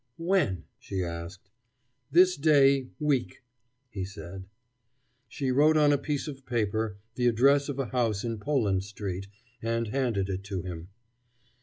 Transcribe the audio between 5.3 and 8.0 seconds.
wrote on a piece of paper the address of a